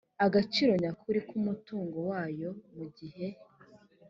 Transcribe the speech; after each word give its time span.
agaciro 0.25 0.71
nyakuri 0.81 1.19
k 1.27 1.29
umutungo 1.39 1.97
wayo 2.09 2.49
mu 2.75 2.85
gihe 2.97 3.27